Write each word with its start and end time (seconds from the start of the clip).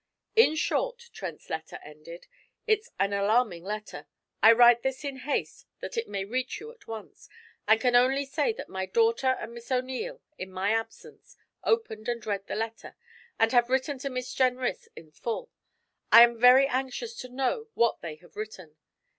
'In 0.35 0.55
short,' 0.55 1.11
Trent's 1.13 1.47
letter 1.47 1.77
ended, 1.85 2.25
'it's 2.65 2.89
an 2.99 3.13
alarming 3.13 3.63
letter. 3.63 4.07
I 4.41 4.51
write 4.51 4.81
this 4.81 5.03
in 5.05 5.17
haste 5.17 5.67
that 5.79 5.95
it 5.95 6.07
may 6.07 6.25
reach 6.25 6.59
you 6.59 6.71
at 6.71 6.87
once, 6.87 7.29
and 7.67 7.79
can 7.79 7.95
only 7.95 8.25
say 8.25 8.51
that 8.53 8.67
my 8.67 8.87
daughter 8.87 9.27
and 9.39 9.53
Miss 9.53 9.69
O'Neil, 9.71 10.19
in 10.39 10.51
my 10.51 10.71
absence, 10.71 11.37
opened 11.63 12.09
and 12.09 12.25
read 12.25 12.47
the 12.47 12.55
letter, 12.55 12.95
and 13.37 13.51
have 13.51 13.69
written 13.69 13.99
to 13.99 14.09
Miss 14.09 14.33
Jenrys 14.33 14.87
in 14.95 15.11
full. 15.11 15.51
I 16.11 16.23
am 16.23 16.35
very 16.39 16.65
anxious 16.67 17.13
to 17.17 17.29
know 17.29 17.67
what 17.75 18.01
they 18.01 18.15
have 18.15 18.35
written. 18.35 18.77